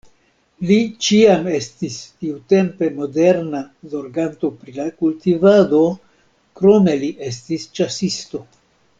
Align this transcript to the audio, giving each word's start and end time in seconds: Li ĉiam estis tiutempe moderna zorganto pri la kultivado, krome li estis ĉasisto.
Li 0.67 0.75
ĉiam 1.07 1.43
estis 1.57 1.97
tiutempe 2.23 2.87
moderna 2.95 3.61
zorganto 3.91 4.49
pri 4.61 4.73
la 4.77 4.87
kultivado, 5.03 5.81
krome 6.61 6.95
li 7.05 7.11
estis 7.29 7.67
ĉasisto. 7.81 8.43